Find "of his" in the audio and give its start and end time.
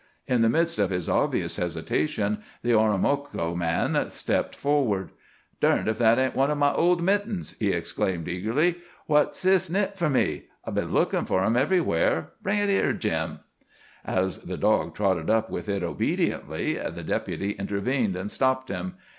0.79-1.07